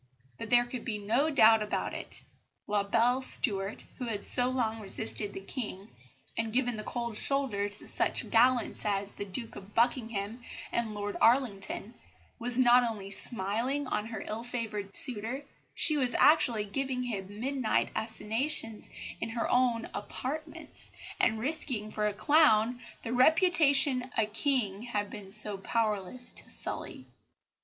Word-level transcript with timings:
But 0.39 0.49
there 0.49 0.65
could 0.65 0.83
be 0.83 0.97
no 0.97 1.29
doubt 1.29 1.61
about 1.61 1.93
it. 1.93 2.23
La 2.65 2.81
belle 2.81 3.21
Stuart, 3.21 3.83
who 3.99 4.05
had 4.05 4.25
so 4.25 4.49
long 4.49 4.79
resisted 4.79 5.31
the 5.31 5.39
King, 5.41 5.89
and 6.35 6.51
given 6.51 6.75
the 6.75 6.83
cold 6.83 7.15
shoulder 7.15 7.69
to 7.69 7.85
such 7.85 8.31
gallants 8.31 8.83
as 8.83 9.11
the 9.11 9.25
Duke 9.25 9.55
of 9.55 9.75
Buckingham 9.75 10.41
and 10.71 10.95
Lord 10.95 11.17
Arlington, 11.21 11.93
was 12.39 12.57
not 12.57 12.81
only 12.83 13.11
smiling 13.11 13.85
on 13.85 14.07
her 14.07 14.23
ill 14.27 14.43
favoured 14.43 14.95
suitor, 14.95 15.45
she 15.75 15.97
was 15.97 16.15
actually 16.15 16.65
giving 16.65 17.03
him 17.03 17.39
midnight 17.39 17.91
assignations 17.95 18.89
in 19.19 19.29
her 19.29 19.47
own 19.51 19.87
apartments, 19.93 20.89
and 21.19 21.37
risking 21.37 21.91
for 21.91 22.07
a 22.07 22.13
clown 22.15 22.79
the 23.03 23.13
reputation 23.13 24.09
a 24.17 24.25
King 24.25 24.81
had 24.81 25.11
been 25.11 25.29
powerless 25.61 26.31
to 26.33 26.49
sully. 26.49 27.05